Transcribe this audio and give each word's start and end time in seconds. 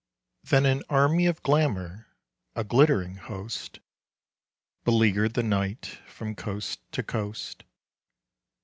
Then 0.43 0.65
an 0.65 0.81
Army 0.89 1.27
of 1.27 1.43
glamour, 1.43 2.07
a 2.55 2.63
glittering 2.63 3.17
Host, 3.17 3.79
Beleaguered 4.83 5.35
the 5.35 5.43
night 5.43 5.99
from 6.07 6.33
coast 6.33 6.79
to 6.93 7.03
coast. 7.03 7.65